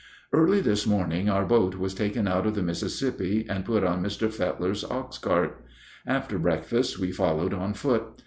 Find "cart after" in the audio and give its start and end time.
5.19-6.39